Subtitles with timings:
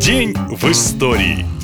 [0.00, 1.59] День в истории.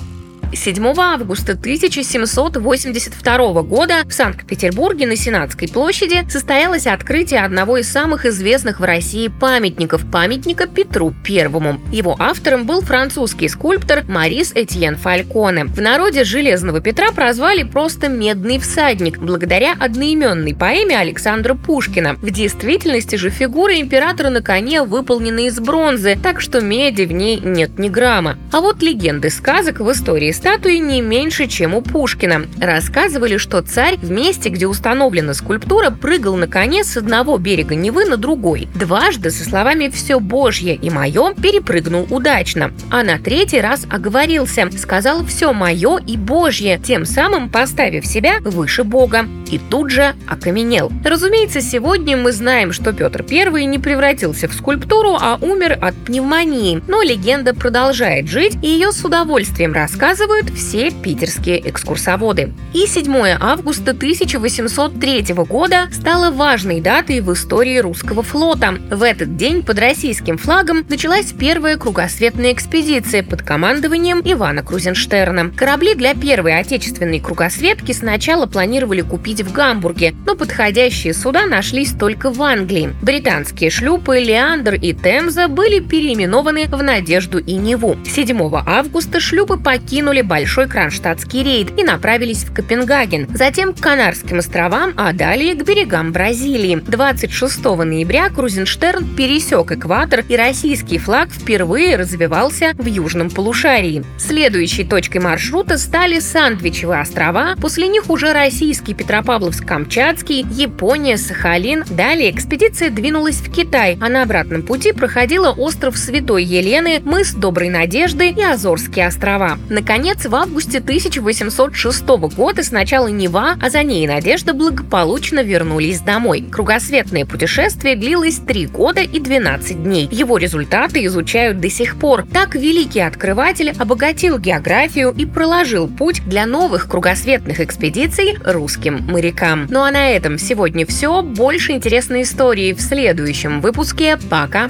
[0.57, 8.81] 7 августа 1782 года в Санкт-Петербурге на Сенатской площади состоялось открытие одного из самых известных
[8.81, 11.81] в России памятников– памятника Петру Первому.
[11.93, 15.67] Его автором был французский скульптор Марис Этьен Фальконе.
[15.67, 22.15] В народе Железного Петра прозвали просто «Медный всадник» благодаря одноименной поэме Александра Пушкина.
[22.15, 27.41] В действительности же фигура императора на коне выполнена из бронзы, так что меди в ней
[27.41, 28.39] нет ни грамма.
[28.53, 32.47] А вот легенды сказок в истории статуи не меньше, чем у Пушкина.
[32.61, 38.05] Рассказывали, что царь в месте, где установлена скульптура, прыгал на коне с одного берега Невы
[38.05, 38.69] на другой.
[38.73, 42.71] Дважды со словами «все Божье и мое» перепрыгнул удачно.
[42.93, 48.85] А на третий раз оговорился, сказал «все мое и Божье», тем самым поставив себя выше
[48.85, 49.27] Бога.
[49.51, 50.93] И тут же окаменел.
[51.05, 56.83] Разумеется, сегодня мы знаем, что Петр I не превратился в скульптуру, а умер от пневмонии.
[56.87, 62.53] Но легенда продолжает жить, и ее с удовольствием рассказывают рассказывают все питерские экскурсоводы.
[62.73, 68.79] И 7 августа 1803 года стало важной датой в истории русского флота.
[68.91, 75.51] В этот день под российским флагом началась первая кругосветная экспедиция под командованием Ивана Крузенштерна.
[75.57, 82.31] Корабли для первой отечественной кругосветки сначала планировали купить в Гамбурге, но подходящие суда нашлись только
[82.31, 82.93] в Англии.
[83.03, 87.97] Британские шлюпы «Леандр» и «Темза» были переименованы в «Надежду» и «Неву».
[88.05, 94.93] 7 августа шлюпы покинули большой кронштадтский рейд и направились в Копенгаген, затем к Канарским островам,
[94.97, 96.77] а далее к берегам Бразилии.
[96.87, 104.05] 26 ноября Крузенштерн пересек экватор, и российский флаг впервые развивался в южном полушарии.
[104.19, 111.85] Следующей точкой маршрута стали Сандвичевые острова, после них уже российский Петропавловск-Камчатский, Япония, Сахалин.
[111.91, 117.69] Далее экспедиция двинулась в Китай, а на обратном пути проходила остров Святой Елены, мыс Доброй
[117.69, 119.59] Надежды и Азорские острова.
[119.69, 125.99] Наконец, Наконец, в августе 1806 года сначала Нева, а за ней и Надежда благополучно вернулись
[125.99, 126.45] домой.
[126.49, 130.09] Кругосветное путешествие длилось 3 года и 12 дней.
[130.13, 132.25] Его результаты изучают до сих пор.
[132.33, 139.67] Так великий открыватель обогатил географию и проложил путь для новых кругосветных экспедиций русским морякам.
[139.71, 141.21] Ну а на этом сегодня все.
[141.21, 144.21] Больше интересной истории в следующем выпуске.
[144.31, 144.69] Пока!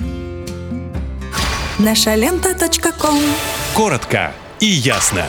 [1.79, 2.57] Наша лента.
[3.75, 5.25] Коротко и ясно.